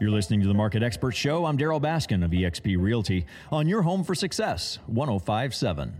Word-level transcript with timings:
You're 0.00 0.08
listening 0.10 0.40
to 0.40 0.48
the 0.48 0.54
Market 0.54 0.82
Expert 0.82 1.14
Show. 1.14 1.44
I'm 1.44 1.58
Darryl 1.58 1.78
Baskin 1.78 2.24
of 2.24 2.30
eXp 2.30 2.74
Realty 2.80 3.26
on 3.52 3.68
your 3.68 3.82
home 3.82 4.02
for 4.02 4.14
success, 4.14 4.78
1057. 4.86 5.92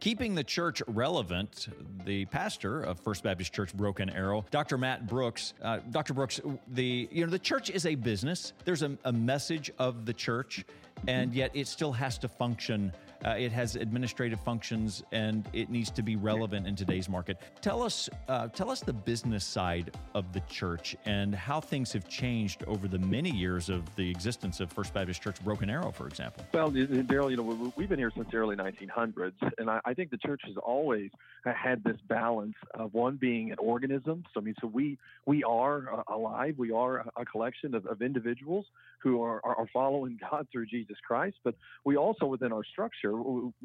Keeping 0.00 0.34
the 0.34 0.44
church 0.44 0.82
relevant, 0.86 1.68
the 2.04 2.26
pastor 2.26 2.82
of 2.82 3.00
First 3.00 3.22
Baptist 3.22 3.54
Church 3.54 3.74
Broken 3.74 4.10
Arrow, 4.10 4.44
Dr. 4.50 4.76
Matt 4.76 5.06
Brooks. 5.06 5.54
Uh, 5.62 5.78
Dr. 5.92 6.12
Brooks, 6.12 6.42
the 6.74 7.08
you 7.10 7.24
know 7.24 7.30
the 7.30 7.38
church 7.38 7.70
is 7.70 7.86
a 7.86 7.94
business. 7.94 8.52
There's 8.66 8.82
a, 8.82 8.98
a 9.06 9.12
message 9.12 9.72
of 9.78 10.04
the 10.04 10.12
church, 10.12 10.66
and 11.08 11.32
yet 11.32 11.52
it 11.54 11.68
still 11.68 11.92
has 11.92 12.18
to 12.18 12.28
function 12.28 12.92
uh, 13.24 13.30
it 13.30 13.52
has 13.52 13.76
administrative 13.76 14.40
functions 14.40 15.02
and 15.12 15.48
it 15.52 15.70
needs 15.70 15.90
to 15.90 16.02
be 16.02 16.16
relevant 16.16 16.66
in 16.66 16.76
today's 16.76 17.08
market. 17.08 17.38
Tell 17.60 17.82
us, 17.82 18.08
uh, 18.28 18.48
tell 18.48 18.70
us 18.70 18.80
the 18.80 18.92
business 18.92 19.44
side 19.44 19.94
of 20.14 20.32
the 20.32 20.40
church 20.40 20.96
and 21.04 21.34
how 21.34 21.60
things 21.60 21.92
have 21.92 22.08
changed 22.08 22.64
over 22.66 22.88
the 22.88 22.98
many 22.98 23.30
years 23.30 23.68
of 23.68 23.94
the 23.96 24.10
existence 24.10 24.60
of 24.60 24.72
First 24.72 24.94
Baptist 24.94 25.22
Church 25.22 25.42
Broken 25.44 25.70
Arrow, 25.70 25.92
for 25.92 26.06
example. 26.06 26.44
Well, 26.52 26.70
Darryl, 26.70 27.30
you 27.30 27.36
know, 27.36 27.72
we've 27.76 27.88
been 27.88 27.98
here 27.98 28.12
since 28.14 28.28
the 28.30 28.36
early 28.36 28.56
1900s, 28.56 29.32
and 29.58 29.70
I, 29.70 29.80
I 29.84 29.94
think 29.94 30.10
the 30.10 30.18
church 30.18 30.42
has 30.46 30.56
always 30.56 31.10
had 31.44 31.82
this 31.84 31.96
balance 32.08 32.54
of 32.74 32.94
one 32.94 33.16
being 33.16 33.50
an 33.50 33.58
organism. 33.58 34.24
So 34.32 34.40
I 34.40 34.44
mean, 34.44 34.54
so 34.60 34.66
we 34.68 34.98
we 35.26 35.42
are 35.42 35.92
uh, 35.92 36.14
alive. 36.14 36.54
We 36.58 36.70
are 36.72 37.04
a 37.16 37.24
collection 37.24 37.74
of, 37.74 37.86
of 37.86 38.02
individuals 38.02 38.66
who 39.00 39.22
are, 39.22 39.44
are 39.44 39.66
following 39.72 40.18
God 40.30 40.46
through 40.52 40.66
Jesus 40.66 40.96
Christ, 41.06 41.36
but 41.44 41.54
we 41.84 41.96
also 41.96 42.26
within 42.26 42.52
our 42.52 42.64
structure 42.64 43.11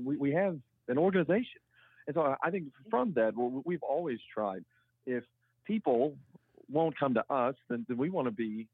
we, 0.04 0.18
we 0.18 0.32
have 0.34 0.58
an 0.88 0.98
organization. 0.98 1.62
And 2.08 2.14
so 2.14 2.36
I 2.42 2.52
think 2.52 2.66
from 2.90 3.14
that, 3.14 3.34
we've 3.66 3.84
always 3.84 4.20
tried. 4.34 4.64
If 5.06 5.24
people 5.66 6.16
won't 6.72 6.98
come 6.98 7.14
to 7.16 7.24
us, 7.30 7.56
then, 7.70 7.86
then 7.88 7.98
we 7.98 8.10
want 8.10 8.28
to 8.28 8.32
be 8.32 8.68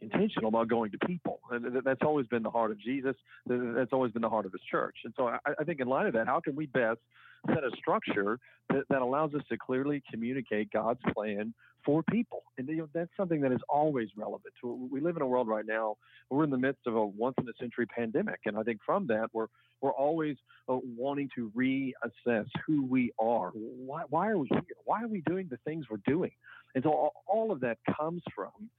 intentional 0.00 0.48
about 0.48 0.68
going 0.68 0.90
to 0.90 0.98
people. 1.06 1.38
And 1.50 1.80
that's 1.84 2.02
always 2.02 2.26
been 2.26 2.42
the 2.42 2.50
heart 2.50 2.72
of 2.72 2.80
Jesus. 2.80 3.14
That's 3.46 3.92
always 3.92 4.12
been 4.12 4.22
the 4.22 4.28
heart 4.28 4.46
of 4.46 4.52
his 4.52 4.62
church. 4.70 4.96
And 5.04 5.14
so 5.16 5.28
I, 5.28 5.38
I 5.58 5.64
think 5.64 5.80
in 5.80 5.86
light 5.88 6.06
of 6.06 6.14
that, 6.14 6.26
how 6.26 6.40
can 6.40 6.56
we 6.56 6.66
best 6.66 6.98
set 7.48 7.64
a 7.64 7.70
structure 7.76 8.38
that, 8.70 8.84
that 8.88 9.02
allows 9.02 9.34
us 9.34 9.42
to 9.50 9.56
clearly 9.56 10.02
communicate 10.10 10.70
God's 10.70 11.00
plan 11.14 11.54
for 11.84 12.02
people. 12.04 12.42
And 12.58 12.68
you 12.68 12.76
know, 12.76 12.88
that's 12.94 13.10
something 13.16 13.40
that 13.40 13.52
is 13.52 13.60
always 13.68 14.08
relevant. 14.16 14.54
We 14.62 15.00
live 15.00 15.16
in 15.16 15.22
a 15.22 15.26
world 15.26 15.48
right 15.48 15.66
now. 15.66 15.96
We're 16.30 16.44
in 16.44 16.50
the 16.50 16.58
midst 16.58 16.86
of 16.86 16.94
a 16.94 17.04
once 17.04 17.34
in 17.40 17.48
a 17.48 17.52
century 17.58 17.86
pandemic, 17.86 18.40
and 18.46 18.56
I 18.56 18.62
think 18.62 18.80
from 18.84 19.06
that 19.08 19.28
we're 19.32 19.48
we're 19.80 19.90
always 19.92 20.36
uh, 20.68 20.76
wanting 20.96 21.28
to 21.34 21.50
reassess 21.56 22.46
who 22.66 22.86
we 22.86 23.12
are. 23.18 23.50
Why, 23.50 24.02
why 24.08 24.28
are 24.28 24.38
we 24.38 24.46
here? 24.48 24.62
Why 24.84 25.02
are 25.02 25.08
we 25.08 25.22
doing 25.22 25.48
the 25.50 25.58
things 25.64 25.86
we're 25.90 25.96
doing? 26.06 26.30
And 26.76 26.84
so 26.84 26.90
all, 26.90 27.12
all 27.26 27.50
of 27.50 27.60
that 27.60 27.78
comes 27.98 28.22
from 28.32 28.70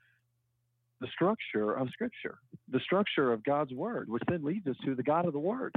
the 1.01 1.07
structure 1.13 1.73
of 1.73 1.89
Scripture, 1.89 2.37
the 2.71 2.79
structure 2.79 3.33
of 3.33 3.43
God's 3.43 3.73
Word, 3.73 4.09
which 4.09 4.23
then 4.29 4.45
leads 4.45 4.65
us 4.67 4.77
to 4.85 4.95
the 4.95 5.03
God 5.03 5.25
of 5.25 5.33
the 5.33 5.39
Word. 5.39 5.75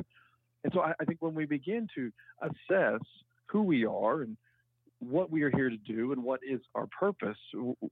And 0.65 0.73
so 0.73 0.81
I, 0.81 0.93
I 1.01 1.05
think 1.05 1.21
when 1.21 1.35
we 1.35 1.47
begin 1.47 1.89
to 1.95 2.11
assess 2.43 3.01
who 3.47 3.63
we 3.63 3.85
are 3.85 4.23
and 4.23 4.37
what 4.99 5.31
we 5.31 5.43
are 5.43 5.51
here 5.51 5.69
to 5.69 5.77
do 5.77 6.13
and 6.13 6.23
what 6.23 6.41
is 6.49 6.61
our 6.75 6.89
purpose, 6.99 7.37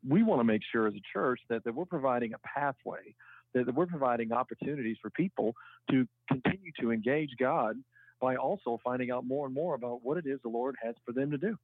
we 0.08 0.22
want 0.22 0.40
to 0.40 0.44
make 0.44 0.62
sure 0.72 0.86
as 0.86 0.94
a 0.94 1.02
church 1.12 1.40
that, 1.48 1.62
that 1.64 1.74
we're 1.74 1.84
providing 1.84 2.32
a 2.32 2.38
pathway, 2.38 3.14
that, 3.52 3.66
that 3.66 3.74
we're 3.74 3.86
providing 3.86 4.32
opportunities 4.32 4.96
for 5.00 5.10
people 5.10 5.54
to 5.90 6.06
continue 6.28 6.72
to 6.80 6.90
engage 6.90 7.30
God 7.38 7.76
by 8.20 8.36
also 8.36 8.80
finding 8.82 9.10
out 9.10 9.26
more 9.26 9.46
and 9.46 9.54
more 9.54 9.74
about 9.74 10.00
what 10.02 10.16
it 10.16 10.26
is 10.26 10.40
the 10.42 10.48
Lord 10.48 10.76
has 10.82 10.94
for 11.04 11.12
them 11.12 11.30
to 11.30 11.38
do. 11.38 11.56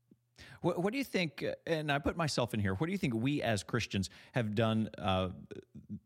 What, 0.62 0.82
what, 0.82 0.92
do 0.92 0.98
you 0.98 1.04
think? 1.04 1.44
And 1.66 1.90
I 1.90 1.98
put 1.98 2.16
myself 2.16 2.54
in 2.54 2.60
here. 2.60 2.74
What 2.74 2.86
do 2.86 2.92
you 2.92 2.98
think 2.98 3.14
we 3.14 3.42
as 3.42 3.62
Christians 3.62 4.10
have 4.32 4.54
done 4.54 4.90
uh, 4.98 5.28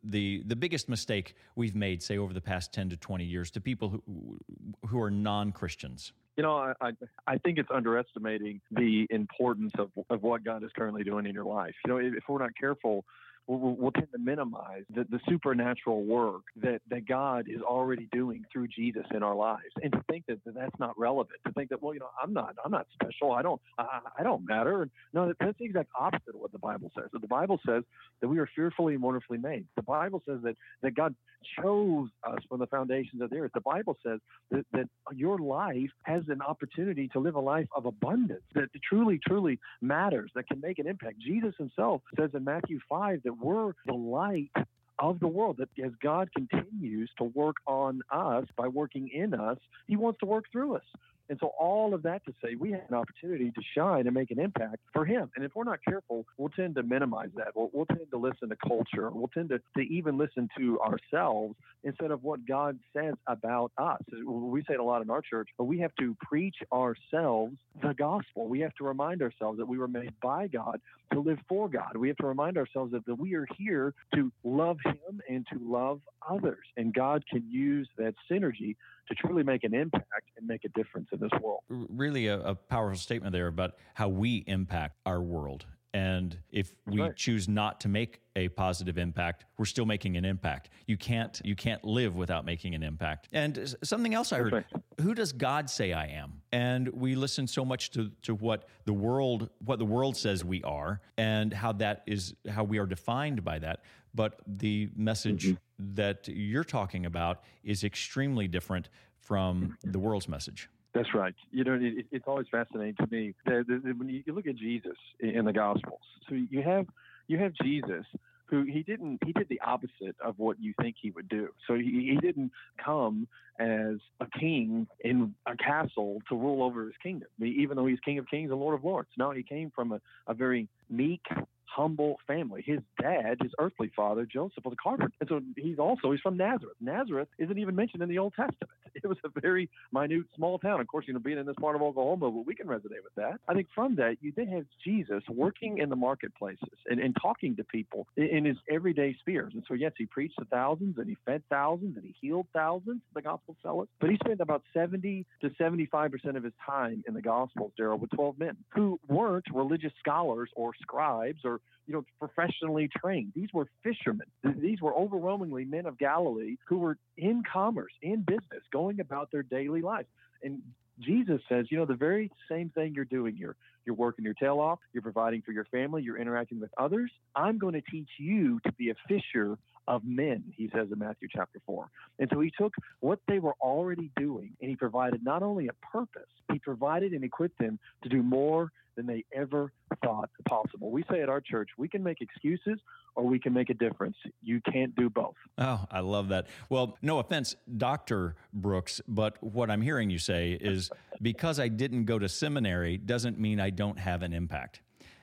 the 0.03 0.43
the 0.47 0.57
biggest 0.57 0.89
mistake 0.89 1.35
we've 1.57 1.75
made, 1.75 2.03
say, 2.03 2.19
over 2.19 2.33
the 2.33 2.41
past 2.41 2.73
ten 2.73 2.89
to 2.91 2.97
twenty 2.97 3.25
years, 3.25 3.51
to 3.53 3.61
people 3.61 3.89
who 3.91 4.39
who 4.87 5.01
are 5.01 5.11
non 5.11 5.53
Christians? 5.53 6.12
You 6.37 6.43
know, 6.43 6.75
I, 6.81 6.91
I 7.29 7.39
think 7.39 7.59
it's 7.59 7.71
underestimating 7.73 8.61
the 8.73 9.06
importance 9.11 9.73
of, 9.78 9.91
of 10.11 10.23
what 10.25 10.43
God 10.43 10.65
is 10.65 10.71
currently 10.77 11.05
doing 11.05 11.27
in 11.27 11.34
your 11.34 11.44
life. 11.44 11.75
You 11.87 11.93
know, 11.93 11.99
if 11.99 12.25
we're 12.28 12.41
not 12.41 12.56
careful, 12.59 13.05
we'll, 13.47 13.75
we'll 13.75 13.93
tend 13.93 14.09
to 14.12 14.19
minimize 14.19 14.82
the, 14.94 15.05
the 15.10 15.21
supernatural 15.28 16.05
work 16.05 16.43
that, 16.62 16.81
that 16.91 17.06
God 17.06 17.47
is 17.49 17.60
already 17.62 18.09
doing 18.12 18.44
through 18.53 18.69
Jesus 18.69 19.05
in 19.15 19.22
our 19.22 19.34
lives, 19.34 19.72
and 19.82 19.93
to 19.93 20.03
think 20.10 20.25
that, 20.28 20.38
that 20.44 20.55
that's 20.55 20.78
not 20.78 20.99
relevant. 20.99 21.38
To 21.47 21.53
think 21.53 21.71
that, 21.71 21.82
well, 21.82 21.94
you 21.94 22.00
know, 22.00 22.10
I'm 22.22 22.32
not, 22.32 22.56
I'm 22.65 22.71
not 22.71 22.87
special. 22.93 23.32
I 23.32 23.43
don't, 23.43 23.60
I, 23.78 24.00
I 24.19 24.22
don't 24.22 24.47
matter. 24.47 24.88
No, 25.12 25.32
that's 25.38 25.59
the 25.59 25.65
exact 25.65 25.91
opposite 25.99 26.34
of 26.34 26.41
what 26.41 26.53
the 26.53 26.59
Bible 26.59 26.91
says. 26.97 27.09
The 27.12 27.27
Bible 27.27 27.60
says 27.66 27.84
that 28.21 28.28
we 28.28 28.38
are 28.38 28.49
fearfully 28.55 28.94
and 28.94 29.03
wonderfully 29.03 29.38
made. 29.38 29.66
The 29.76 29.82
Bible 29.82 30.22
says 30.26 30.41
that 30.43 30.56
that 30.82 30.94
God 30.94 31.15
chose 31.61 32.09
us 32.26 32.38
from 32.49 32.59
the 32.59 32.66
foundations 32.66 33.21
of 33.22 33.31
the 33.31 33.37
earth. 33.37 33.50
The 33.55 33.61
Bible 33.61 33.97
says 34.05 34.21
that, 34.50 34.65
that 34.72 34.88
your 35.12 35.38
life 35.38 35.91
has 36.05 36.22
an 36.28 36.41
opportunity 36.43 37.09
to 37.09 37.19
live 37.19 37.34
a 37.34 37.41
life 37.41 37.66
of 37.76 37.87
abundance 37.87 38.43
that 38.55 38.69
truly, 38.88 39.21
truly 39.26 39.59
matters, 39.82 40.31
that 40.34 40.49
can 40.49 40.61
make 40.61 40.78
an 40.78 40.87
impact. 40.87 41.19
Jesus 41.19 41.55
himself 41.59 42.03
says 42.19 42.31
in 42.34 42.44
Matthew 42.44 42.78
5 42.88 43.21
that 43.25 43.34
we're 43.41 43.72
the 43.87 43.95
light 43.95 44.50
of 44.99 45.21
the 45.21 45.28
world. 45.28 45.59
That 45.59 45.69
as 45.84 45.93
God 46.03 46.31
continues 46.34 47.11
to 47.19 47.25
work 47.25 47.56
on 47.67 48.00
us 48.11 48.45
by 48.56 48.69
working 48.69 49.09
in 49.09 49.34
us, 49.34 49.59
He 49.87 49.97
wants 49.97 50.21
to 50.21 50.27
work 50.27 50.45
through 50.53 50.77
us. 50.77 50.84
And 51.29 51.39
so, 51.41 51.53
all 51.59 51.95
of 51.95 52.03
that 52.03 52.25
to 52.27 52.35
say, 52.45 52.55
we 52.55 52.73
have 52.73 52.83
an 52.89 52.95
opportunity 52.95 53.51
to 53.51 53.62
shine 53.77 54.07
and 54.07 54.15
make 54.15 54.31
an 54.31 54.39
impact 54.39 54.77
for 54.93 55.05
Him. 55.05 55.31
And 55.37 55.45
if 55.45 55.53
we're 55.55 55.65
not 55.65 55.79
careful, 55.87 56.27
we'll 56.37 56.51
tend 56.51 56.75
to 56.75 56.83
minimize 56.83 57.31
that. 57.37 57.49
We'll, 57.55 57.71
we'll 57.73 57.87
tend 57.87 58.11
to 58.11 58.19
listen 58.19 58.51
to 58.51 58.57
culture. 58.57 59.11
We'll 59.11 59.29
tend 59.29 59.49
to, 59.51 59.61
to 59.77 59.83
even 59.83 60.19
listen 60.19 60.49
to 60.59 60.79
ourselves 60.81 61.55
instead 61.83 62.11
of 62.11 62.23
what 62.23 62.47
God 62.47 62.79
says 62.95 63.15
about 63.27 63.73
us. 63.79 64.01
We 64.27 64.62
say 64.65 64.75
it 64.75 64.81
a 64.81 64.85
lot 64.85 65.03
in 65.03 65.11
our 65.11 65.23
church, 65.23 65.49
but 65.57 65.65
we 65.65 65.79
have 65.81 65.95
to 65.99 66.17
preach 66.23 66.57
ourselves 66.73 67.56
the 67.83 67.95
gospel. 67.95 68.47
We 68.47 68.61
have 68.61 68.75
to 68.75 68.85
remind 68.85 69.23
ourselves 69.23 69.59
that 69.59 69.67
we 69.67 69.79
were 69.79 69.89
made 69.89 70.12
by 70.23 70.49
God 70.49 70.81
to 71.12 71.21
live 71.21 71.39
for 71.49 71.69
God. 71.69 71.97
We 71.97 72.09
have 72.09 72.17
to 72.19 72.27
remind 72.27 72.59
ourselves 72.59 72.93
that, 72.93 73.06
that 73.06 73.15
we 73.15 73.35
are 73.35 73.47
here 73.56 73.95
to 74.15 74.31
love 74.43 74.79
Him 74.85 75.21
and 75.29 75.47
to 75.53 75.59
love 75.61 76.01
others. 76.29 76.67
And 76.77 76.93
God 76.93 77.25
can 77.31 77.45
use 77.51 77.89
that 77.97 78.15
synergy 78.31 78.77
to 79.09 79.15
truly 79.15 79.43
make 79.43 79.65
an 79.65 79.75
impact 79.75 80.31
and 80.37 80.47
make 80.47 80.65
a 80.65 80.69
difference 80.69 81.09
in 81.14 81.20
this 81.20 81.41
world. 81.41 81.60
Really, 81.69 82.26
a, 82.26 82.41
a 82.41 82.54
powerful 82.54 82.98
statement 82.98 83.32
there 83.32 83.47
about 83.47 83.72
how 83.94 84.08
we 84.08 84.44
impact 84.47 84.98
our 85.06 85.22
world. 85.22 85.66
And 85.94 86.36
if 86.50 86.75
we 86.86 87.00
right. 87.00 87.14
choose 87.14 87.48
not 87.48 87.80
to 87.82 87.88
make 87.88 88.20
a 88.34 88.48
positive 88.48 88.98
impact, 88.98 89.44
we're 89.56 89.64
still 89.64 89.86
making 89.86 90.16
an 90.16 90.25
impact. 90.25 90.70
You 90.88 90.97
can't 90.97 91.41
you 91.44 91.54
can't 91.54 91.84
live 91.84 92.16
without 92.16 92.44
making 92.44 92.75
an 92.75 92.82
impact. 92.82 93.28
And 93.32 93.76
something 93.84 94.12
else 94.12 94.32
I 94.32 94.38
heard, 94.38 94.52
right. 94.52 94.66
who 95.00 95.14
does 95.14 95.32
God 95.32 95.70
say 95.70 95.92
I 95.92 96.06
am? 96.06 96.42
And 96.50 96.88
we 96.88 97.14
listen 97.14 97.46
so 97.46 97.64
much 97.64 97.92
to 97.92 98.10
to 98.22 98.34
what 98.34 98.69
the 98.86 98.92
world 98.92 99.50
what 99.64 99.78
the 99.78 99.84
world 99.84 100.16
says 100.16 100.44
we 100.44 100.64
are 100.64 101.00
and 101.16 101.54
how 101.54 101.70
that 101.75 102.02
is 102.08 102.34
how 102.50 102.64
we 102.64 102.78
are 102.78 102.86
defined 102.86 103.44
by 103.44 103.60
that. 103.60 103.84
But 104.16 104.41
the 104.48 104.91
message 104.96 105.46
mm-hmm. 105.46 105.94
that 105.94 106.26
you're 106.26 106.64
talking 106.64 107.06
about 107.06 107.44
is 107.62 107.84
extremely 107.84 108.48
different 108.48 108.88
from 109.20 109.78
the 109.84 110.00
world's 110.00 110.28
message. 110.28 110.69
That's 110.94 111.12
right. 111.12 111.34
You 111.50 111.65
know, 111.65 111.78
it, 111.81 112.06
it's 112.12 112.25
always 112.27 112.47
fascinating 112.50 112.94
to 112.97 113.06
me 113.10 113.34
that, 113.47 113.66
that 113.66 113.99
when 113.99 114.09
you 114.09 114.22
look 114.28 114.47
at 114.47 114.56
Jesus 114.56 114.97
in 115.19 115.44
the 115.44 115.53
Gospels, 115.53 116.00
so 116.28 116.34
you 116.34 116.62
have 116.62 116.87
you 117.27 117.38
have 117.38 117.53
Jesus 117.62 118.05
who 118.47 118.62
he 118.65 118.82
didn't 118.82 119.19
he 119.25 119.32
did 119.32 119.49
the 119.49 119.60
opposite 119.60 120.15
of 120.25 120.38
what 120.38 120.60
you 120.60 120.72
think 120.81 120.97
he 121.00 121.10
would 121.10 121.28
do. 121.28 121.49
So 121.66 121.75
he, 121.75 122.12
he 122.12 122.19
didn't 122.21 122.53
come 122.82 123.27
as 123.59 123.97
a 124.21 124.27
king 124.38 124.87
in 125.00 125.34
a 125.47 125.56
castle 125.56 126.21
to 126.28 126.37
rule 126.37 126.62
over 126.62 126.84
his 126.84 126.94
kingdom, 127.03 127.28
even 127.41 127.76
though 127.76 127.87
he's 127.87 128.00
King 128.00 128.19
of 128.19 128.28
Kings 128.28 128.50
and 128.50 128.61
Lord 128.61 128.75
of 128.75 128.84
Lords. 128.84 129.09
No, 129.16 129.31
he 129.32 129.43
came 129.43 129.72
from 129.75 129.93
a, 129.93 130.00
a 130.26 130.34
very 130.34 130.69
meek 130.91 131.22
humble 131.65 132.19
family. 132.26 132.62
His 132.65 132.81
dad, 133.00 133.38
his 133.43 133.53
earthly 133.59 133.91
father, 133.97 134.26
Joseph, 134.26 134.65
was 134.65 134.75
a 134.75 134.82
carpenter. 134.82 135.12
And 135.21 135.28
so 135.28 135.41
he's 135.56 135.78
also, 135.78 136.12
he's 136.12 136.20
from 136.20 136.37
Nazareth. 136.37 136.76
Nazareth 136.81 137.29
isn't 137.38 137.58
even 137.58 137.75
mentioned 137.75 138.02
in 138.02 138.08
the 138.08 138.19
Old 138.19 138.35
Testament. 138.35 138.70
It 139.05 139.09
was 139.09 139.19
a 139.25 139.41
very 139.41 139.69
minute, 139.93 140.25
small 140.35 140.59
town. 140.59 140.81
Of 140.81 140.87
course, 140.87 141.05
you 141.06 141.12
know, 141.12 141.21
being 141.21 141.39
in 141.39 141.47
this 141.47 141.56
part 141.61 141.77
of 141.77 141.83
Oklahoma, 141.83 142.31
but 142.31 142.47
we 142.47 142.55
can 142.55 142.67
resonate 142.67 143.05
with 143.05 143.15
that. 143.17 143.39
I 143.47 143.55
think 143.55 143.69
from 143.75 143.97
that, 143.97 144.17
you 144.23 144.33
then 144.35 144.49
have 144.49 144.65
Jesus 144.83 145.23
working 145.29 145.79
in 145.79 145.91
the 145.91 145.97
marketplaces 145.97 146.79
and, 146.89 146.99
and 146.99 147.15
talking 147.21 147.55
to 147.56 147.65
people 147.65 148.06
in, 148.17 148.45
his 148.45 148.56
everyday 148.71 149.15
spheres. 149.21 149.53
And 149.55 149.62
so, 149.69 149.75
yes, 149.75 149.93
he 149.97 150.06
preached 150.06 150.39
to 150.39 150.45
thousands 150.47 150.97
and 150.99 151.09
he 151.09 151.17
fed 151.27 151.43
thousands 151.51 151.97
and 151.97 152.05
he 152.05 152.15
healed 152.21 152.47
thousands, 152.53 153.03
the 153.15 153.23
gospel 153.23 153.56
tell 153.62 153.81
us. 153.81 153.89
But 154.01 154.11
he 154.11 154.17
spent 154.17 154.41
about 154.41 154.62
70 154.73 155.27
to 155.43 155.51
75% 155.51 156.37
of 156.37 156.45
his 156.45 156.53
time 156.65 157.05
in 157.06 157.15
the 157.15 157.23
gospels, 157.23 157.73
Darryl, 157.79 157.99
with 157.99 158.11
12 158.11 158.39
men 158.39 158.56
who 158.75 158.99
weren't 159.09 159.47
religious 159.53 159.93
scholars 160.01 160.51
or 160.56 160.73
scribes 160.81 161.41
or 161.45 161.61
you 161.87 161.95
know, 161.95 162.05
professionally 162.19 162.89
trained. 162.97 163.33
These 163.35 163.49
were 163.53 163.69
fishermen. 163.83 164.27
These 164.43 164.81
were 164.81 164.95
overwhelmingly 164.95 165.65
men 165.65 165.87
of 165.87 165.99
Galilee 165.99 166.56
who 166.67 166.79
were 166.79 166.97
in 167.17 167.43
commerce, 167.51 167.93
in 168.03 168.23
business, 168.23 168.62
going 168.73 168.94
about 169.00 169.31
their 169.31 169.43
daily 169.43 169.82
lives. 169.82 170.08
And 170.43 170.61
Jesus 171.00 171.41
says, 171.49 171.67
you 171.70 171.79
know, 171.79 171.87
the 171.87 171.94
very 171.94 172.31
same 172.49 172.70
thing 172.70 172.94
you're 172.94 173.05
doing 173.05 173.35
here. 173.35 173.56
You're 173.85 173.96
working 173.96 174.25
your 174.25 174.35
tail 174.35 174.61
off, 174.61 174.79
you're 174.93 175.02
providing 175.02 175.43
for 175.43 175.52
your 175.52 175.67
family, 175.67 176.02
you're 176.02 176.19
interacting 176.19 176.61
with 176.61 176.70
others. 176.79 177.11
I'm 177.37 177.58
going 177.58 177.75
to 177.75 177.82
teach 177.91 178.08
you 178.19 178.61
to 178.64 178.73
be 178.73 178.91
a 178.91 178.94
fisher 179.08 179.58
of 179.88 180.02
men, 180.04 180.44
he 180.56 180.70
says 180.75 180.88
in 180.92 180.98
Matthew 180.98 181.28
chapter 181.34 181.60
4. 181.66 181.88
And 182.19 182.28
so 182.32 182.40
he 182.40 182.52
took 182.56 182.75
what 183.00 183.19
they 183.28 183.38
were 183.38 183.54
already 183.60 184.10
doing 184.16 184.52
and 184.60 184.70
he 184.70 184.76
provided 184.76 185.25
not 185.25 185.42
only 185.42 185.69
a 185.69 185.72
purpose, 185.92 186.22
he 186.52 186.58
provided 186.58 187.12
and 187.12 187.25
equipped 187.25 187.58
them 187.58 187.78
to 188.02 188.08
do 188.08 188.22
more 188.22 188.70
than 188.96 189.06
they 189.06 189.25
ever 189.34 189.72
thought 190.04 190.31
possible. 190.48 190.90
We 190.90 191.04
say 191.10 191.20
at 191.20 191.28
our 191.28 191.40
church, 191.40 191.70
we 191.76 191.88
can 191.88 192.02
make 192.02 192.20
excuses 192.20 192.78
or 193.16 193.25
we 193.25 193.38
can 193.38 193.52
make 193.52 193.70
a 193.70 193.75
difference. 193.75 194.16
You 194.42 194.60
can't 194.72 194.94
do 194.94 195.10
both. 195.10 195.34
Oh, 195.58 195.84
I 195.90 196.00
love 196.00 196.28
that. 196.28 196.46
Well, 196.69 196.96
no 197.02 197.19
offense, 197.19 197.56
Dr. 197.76 198.36
Brooks, 198.52 199.00
but 199.08 199.42
what 199.42 199.70
I'm 199.70 199.82
hearing 199.82 200.10
you 200.10 200.19
say 200.19 200.52
is 200.52 200.90
because 201.20 201.58
I 201.58 201.69
didn't 201.69 202.04
go 202.04 202.19
to 202.19 202.28
seminary 202.28 202.98
doesn't 202.98 203.38
mean 203.38 203.60
I 203.60 203.70
don't 203.70 203.98
have 203.98 204.22
an 204.22 204.32
impact. 204.32 204.81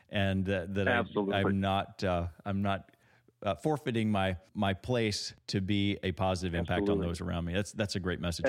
And 0.09 0.49
uh, 0.49 0.65
that 0.69 0.87
Absolutely. 0.87 1.35
I, 1.35 1.39
am 1.39 1.61
not, 1.61 2.03
uh, 2.03 2.27
I'm 2.45 2.61
not 2.61 2.91
uh, 3.43 3.55
forfeiting 3.55 4.11
my 4.11 4.35
my 4.53 4.73
place 4.73 5.33
to 5.47 5.61
be 5.61 5.97
a 6.03 6.11
positive 6.11 6.53
impact 6.53 6.81
Absolutely. 6.81 7.05
on 7.05 7.09
those 7.09 7.21
around 7.21 7.45
me. 7.45 7.53
That's 7.53 7.71
that's 7.71 7.95
a 7.95 7.99
great 7.99 8.19
message. 8.19 8.45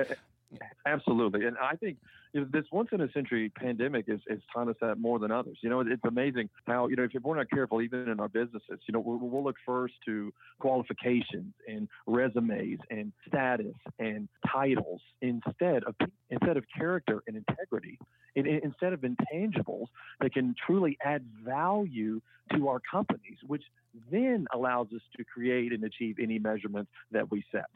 Absolutely, 0.86 1.46
and 1.46 1.56
I 1.58 1.76
think 1.76 1.98
this 2.34 2.64
once 2.72 2.88
in 2.92 3.00
a 3.00 3.10
century 3.12 3.50
pandemic 3.50 4.06
is, 4.08 4.20
is 4.26 4.40
taught 4.52 4.68
us 4.68 4.76
that 4.80 4.98
more 4.98 5.18
than 5.18 5.30
others. 5.30 5.58
You 5.60 5.70
know, 5.70 5.80
it's 5.80 6.02
amazing 6.04 6.48
how 6.66 6.88
you 6.88 6.96
know 6.96 7.04
if 7.04 7.22
we're 7.22 7.36
not 7.36 7.50
careful, 7.50 7.82
even 7.82 8.08
in 8.08 8.20
our 8.20 8.28
businesses, 8.28 8.80
you 8.86 8.92
know, 8.92 9.00
we'll, 9.00 9.18
we'll 9.18 9.44
look 9.44 9.56
first 9.66 9.94
to 10.06 10.32
qualifications 10.58 11.52
and 11.68 11.88
resumes 12.06 12.78
and 12.90 13.12
status 13.28 13.74
and 13.98 14.28
titles 14.50 15.00
instead 15.20 15.84
of 15.84 15.94
instead 16.30 16.56
of 16.56 16.64
character 16.76 17.22
and 17.26 17.36
integrity, 17.36 17.98
and, 18.34 18.46
and 18.46 18.62
instead 18.62 18.92
of 18.92 19.00
intangibles 19.00 19.86
that 20.20 20.32
can 20.32 20.54
truly 20.66 20.96
add 21.04 21.24
value 21.44 22.20
to 22.54 22.68
our 22.68 22.80
companies, 22.90 23.38
which 23.46 23.62
then 24.10 24.46
allows 24.54 24.86
us 24.94 25.02
to 25.16 25.24
create 25.24 25.72
and 25.72 25.84
achieve 25.84 26.16
any 26.20 26.38
measurements 26.38 26.90
that 27.10 27.30
we 27.30 27.44
set. 27.52 27.66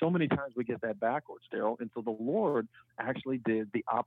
So 0.00 0.10
many 0.10 0.26
times 0.26 0.54
we 0.56 0.64
get 0.64 0.80
that 0.82 0.98
backwards, 0.98 1.44
Darryl. 1.52 1.78
And 1.80 1.90
so 1.94 2.02
the 2.02 2.16
Lord 2.18 2.66
actually 2.98 3.38
did 3.38 3.70
the 3.72 3.84
opposite. 3.86 4.01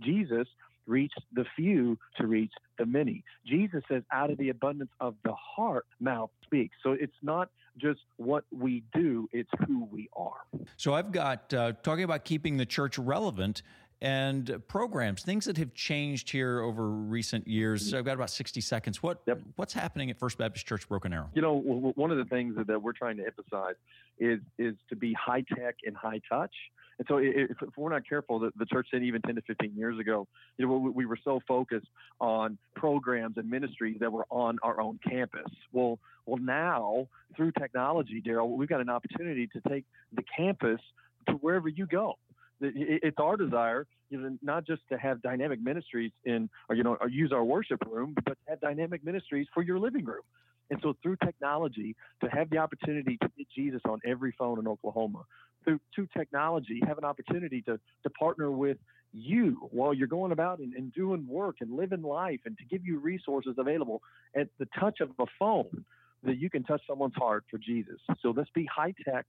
Jesus 0.00 0.46
reached 0.86 1.20
the 1.32 1.44
few 1.54 1.98
to 2.16 2.26
reach 2.26 2.52
the 2.78 2.86
many. 2.86 3.22
Jesus 3.46 3.82
says, 3.90 4.02
out 4.10 4.30
of 4.30 4.38
the 4.38 4.48
abundance 4.48 4.90
of 5.00 5.14
the 5.22 5.34
heart, 5.34 5.86
mouth 6.00 6.30
speaks. 6.42 6.74
So 6.82 6.92
it's 6.92 7.12
not 7.22 7.50
just 7.76 8.00
what 8.16 8.44
we 8.50 8.82
do, 8.94 9.28
it's 9.32 9.50
who 9.66 9.86
we 9.92 10.08
are. 10.16 10.40
So 10.76 10.94
I've 10.94 11.12
got, 11.12 11.52
uh, 11.52 11.72
talking 11.82 12.04
about 12.04 12.24
keeping 12.24 12.56
the 12.56 12.66
church 12.66 12.98
relevant, 12.98 13.62
and 14.00 14.62
programs, 14.68 15.22
things 15.22 15.44
that 15.46 15.56
have 15.56 15.74
changed 15.74 16.30
here 16.30 16.60
over 16.60 16.88
recent 16.88 17.46
years. 17.48 17.90
So 17.90 17.98
I've 17.98 18.04
got 18.04 18.14
about 18.14 18.30
60 18.30 18.60
seconds. 18.60 19.02
What 19.02 19.22
yep. 19.26 19.40
What's 19.56 19.72
happening 19.72 20.10
at 20.10 20.18
First 20.18 20.38
Baptist 20.38 20.66
Church 20.66 20.88
Broken 20.88 21.12
Arrow? 21.12 21.30
You 21.34 21.42
know, 21.42 21.56
one 21.56 22.10
of 22.10 22.18
the 22.18 22.24
things 22.24 22.54
that 22.66 22.82
we're 22.82 22.92
trying 22.92 23.16
to 23.16 23.24
emphasize 23.24 23.74
is 24.18 24.40
is 24.58 24.74
to 24.88 24.96
be 24.96 25.12
high 25.14 25.44
tech 25.56 25.76
and 25.84 25.96
high 25.96 26.20
touch. 26.30 26.54
And 26.98 27.06
so, 27.08 27.18
if, 27.18 27.50
if 27.62 27.76
we're 27.76 27.90
not 27.90 28.08
careful, 28.08 28.40
the, 28.40 28.52
the, 28.56 28.66
church 28.66 28.88
did 28.92 29.04
even 29.04 29.22
10 29.22 29.36
to 29.36 29.42
15 29.42 29.72
years 29.76 30.00
ago, 30.00 30.26
you 30.56 30.66
know, 30.66 30.76
we, 30.76 30.90
we 30.90 31.06
were 31.06 31.18
so 31.22 31.40
focused 31.46 31.86
on 32.20 32.58
programs 32.74 33.36
and 33.36 33.48
ministries 33.48 33.98
that 34.00 34.10
were 34.10 34.26
on 34.30 34.58
our 34.64 34.80
own 34.80 34.98
campus. 35.08 35.46
Well, 35.72 36.00
well, 36.26 36.38
now 36.38 37.06
through 37.36 37.52
technology, 37.52 38.20
Darryl, 38.20 38.48
we've 38.48 38.68
got 38.68 38.80
an 38.80 38.88
opportunity 38.88 39.46
to 39.46 39.60
take 39.68 39.84
the 40.12 40.24
campus 40.36 40.80
to 41.28 41.34
wherever 41.34 41.68
you 41.68 41.86
go 41.86 42.16
it's 42.60 43.18
our 43.18 43.36
desire, 43.36 43.86
you 44.10 44.20
know, 44.20 44.36
not 44.42 44.66
just 44.66 44.82
to 44.90 44.98
have 44.98 45.22
dynamic 45.22 45.62
ministries 45.62 46.12
in, 46.24 46.48
or 46.68 46.76
you 46.76 46.82
know, 46.82 46.96
or 47.00 47.08
use 47.08 47.32
our 47.32 47.44
worship 47.44 47.80
room, 47.86 48.14
but 48.24 48.32
to 48.32 48.50
have 48.50 48.60
dynamic 48.60 49.04
ministries 49.04 49.46
for 49.54 49.62
your 49.62 49.78
living 49.78 50.04
room. 50.04 50.22
And 50.70 50.78
so, 50.82 50.94
through 51.02 51.16
technology, 51.24 51.96
to 52.22 52.28
have 52.30 52.50
the 52.50 52.58
opportunity 52.58 53.16
to 53.22 53.28
get 53.36 53.46
Jesus 53.54 53.80
on 53.86 54.00
every 54.04 54.34
phone 54.38 54.58
in 54.58 54.68
Oklahoma, 54.68 55.24
through, 55.64 55.80
through 55.94 56.08
technology, 56.16 56.80
have 56.86 56.98
an 56.98 57.04
opportunity 57.04 57.62
to 57.62 57.78
to 58.02 58.10
partner 58.10 58.50
with 58.50 58.78
you 59.12 59.68
while 59.70 59.94
you're 59.94 60.06
going 60.06 60.32
about 60.32 60.58
and, 60.58 60.74
and 60.74 60.92
doing 60.92 61.26
work 61.26 61.56
and 61.60 61.74
living 61.74 62.02
life, 62.02 62.40
and 62.44 62.58
to 62.58 62.64
give 62.64 62.84
you 62.84 62.98
resources 62.98 63.54
available 63.56 64.02
at 64.36 64.48
the 64.58 64.66
touch 64.78 65.00
of 65.00 65.10
a 65.18 65.26
phone 65.38 65.84
that 66.24 66.38
you 66.38 66.50
can 66.50 66.64
touch 66.64 66.82
someone's 66.86 67.14
heart 67.14 67.44
for 67.50 67.58
Jesus. 67.58 68.00
So 68.22 68.34
let's 68.36 68.50
be 68.50 68.66
high 68.66 68.92
tech 69.04 69.26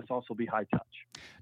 let's 0.00 0.10
also 0.10 0.34
be 0.34 0.46
high 0.46 0.64
touch. 0.64 0.82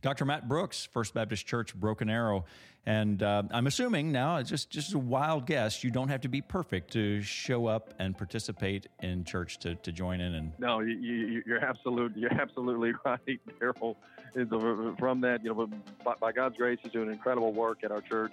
Dr. 0.03 0.25
Matt 0.25 0.49
Brooks, 0.49 0.89
First 0.93 1.15
Baptist 1.15 1.47
Church, 1.47 1.75
Broken 1.75 2.11
Arrow, 2.11 2.45
and 2.87 3.23
uh, 3.23 3.45
I'm 3.51 3.67
assuming 3.67 4.11
now, 4.13 4.43
just 4.43 4.71
just 4.71 4.95
a 4.95 4.99
wild 4.99 5.47
guess, 5.47 5.85
you 5.85 5.91
don't 5.91 6.09
have 6.09 6.23
to 6.23 6.29
be 6.29 6.41
perfect 6.41 6.93
to 6.95 7.23
show 7.23 7.67
up 7.67 7.95
and 7.99 8.17
participate 8.17 8.87
in 9.01 9.25
church 9.25 9.59
to, 9.59 9.75
to 9.77 9.93
join 9.93 10.21
in. 10.21 10.35
And 10.35 10.53
no, 10.59 10.81
you, 10.81 11.43
are 11.51 11.59
absolutely 11.59 12.23
you're 12.23 12.41
absolutely 12.41 12.93
right, 13.05 13.41
Darryl. 13.61 13.97
From 14.99 15.21
that, 15.23 15.43
you 15.43 15.55
know, 15.55 15.69
by, 16.05 16.15
by 16.21 16.33
God's 16.33 16.57
grace, 16.57 16.79
He's 16.83 16.93
doing 16.93 17.11
incredible 17.11 17.53
work 17.53 17.85
at 17.85 17.91
our 17.91 18.01
church 18.01 18.33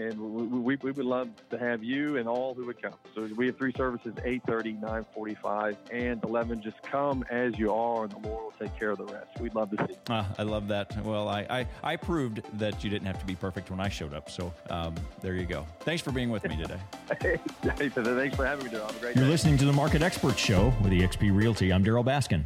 and 0.00 0.18
we, 0.18 0.42
we, 0.46 0.76
we, 0.76 0.90
would 0.92 1.04
love 1.04 1.28
to 1.50 1.58
have 1.58 1.84
you 1.84 2.16
and 2.16 2.26
all 2.26 2.54
who 2.54 2.64
would 2.66 2.80
come. 2.80 2.94
So 3.14 3.28
we 3.36 3.46
have 3.46 3.58
three 3.58 3.72
services, 3.76 4.14
8.30, 4.14 4.80
9.45, 5.14 5.76
and 5.92 6.24
11. 6.24 6.62
Just 6.62 6.82
come 6.82 7.24
as 7.30 7.58
you 7.58 7.72
are, 7.72 8.04
and 8.04 8.12
the 8.12 8.28
Lord 8.28 8.44
will 8.44 8.54
take 8.58 8.76
care 8.78 8.90
of 8.90 8.98
the 8.98 9.04
rest. 9.04 9.38
We'd 9.40 9.54
love 9.54 9.70
to 9.70 9.86
see 9.86 9.92
you. 9.92 10.14
Uh, 10.14 10.24
I 10.38 10.42
love 10.42 10.68
that. 10.68 11.04
Well, 11.04 11.28
I, 11.28 11.40
I, 11.50 11.66
I, 11.82 11.96
proved 11.96 12.42
that 12.58 12.82
you 12.82 12.88
didn't 12.88 13.06
have 13.06 13.18
to 13.20 13.26
be 13.26 13.34
perfect 13.34 13.70
when 13.70 13.80
I 13.80 13.88
showed 13.88 14.14
up. 14.14 14.30
So 14.30 14.52
um, 14.70 14.94
there 15.20 15.34
you 15.34 15.46
go. 15.46 15.66
Thanks 15.80 16.02
for 16.02 16.12
being 16.12 16.30
with 16.30 16.48
me 16.48 16.56
today. 16.56 16.80
Thanks 17.62 17.94
for 17.94 18.46
having 18.46 18.64
me, 18.64 18.70
Darryl. 18.70 18.86
Have 18.86 18.96
a 18.96 19.00
great 19.00 19.16
You're 19.16 19.26
day. 19.26 19.30
listening 19.30 19.58
to 19.58 19.66
the 19.66 19.72
Market 19.72 20.02
Expert 20.02 20.38
Show 20.38 20.72
with 20.82 20.92
eXp 20.92 21.34
Realty. 21.34 21.72
I'm 21.72 21.84
Darryl 21.84 22.04
Baskin. 22.04 22.44